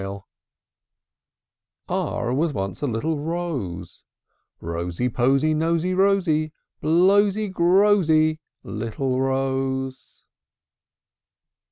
R 0.01 0.25
r 1.87 2.25
R 2.27 2.33
was 2.33 2.53
once 2.53 2.81
a 2.81 2.87
little 2.87 3.19
rose, 3.19 4.03
Rosy, 4.59 5.09
Posy, 5.09 5.53
Nosy, 5.53 5.93
Rosy, 5.93 6.53
Blows 6.81 7.37
y, 7.37 7.45
grows 7.45 8.09
y, 8.09 8.39
Little 8.63 9.21
rose! 9.21 10.23